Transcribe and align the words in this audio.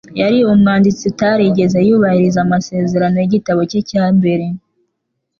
Yari 0.19 0.37
umwanditsi 0.53 1.03
utarigeze 1.11 1.77
yubahiriza 1.87 2.39
amasezerano 2.45 3.15
yigitabo 3.19 3.61
cye 3.71 3.81
cya 3.89 4.05
mbere 4.17 4.45